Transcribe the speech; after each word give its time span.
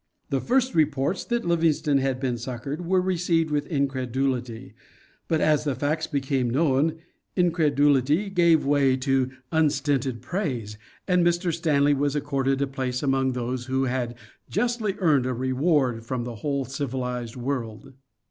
The 0.31 0.41
first 0.41 0.73
reports 0.73 1.23
that 1.25 1.43
Liy 1.45 1.59
ingstone 1.61 1.99
had 1.99 2.19
been 2.19 2.35
succored 2.39 2.87
were 2.87 2.99
received 2.99 3.51
with 3.51 3.67
incredulity, 3.67 4.73
but 5.27 5.41
as 5.41 5.63
the 5.63 5.75
facts 5.75 6.07
became 6.07 6.49
known 6.49 6.97
incredulity 7.35 8.31
gave 8.31 8.65
way 8.65 8.97
to 8.97 9.29
unstinted. 9.51 10.23
praise, 10.23 10.75
and 11.07 11.23
Mr. 11.23 11.53
Stanley 11.53 11.93
was 11.93 12.15
accorded 12.15 12.63
a 12.63 12.65
place 12.65 13.03
among 13.03 13.33
those 13.33 13.67
who 13.67 13.83
had 13.83 14.15
justly 14.49 14.95
earned 14.97 15.27
a 15.27 15.35
reward 15.35 16.03
from 16.03 16.23
the 16.23 16.37
whole 16.37 16.65
civilized 16.65 17.35
world. 17.35 17.93